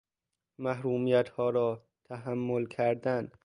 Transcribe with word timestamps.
محرومیت 0.59 1.29
ها 1.29 1.49
را 1.49 1.83
تحمل 2.03 2.65
کردن 2.65 3.31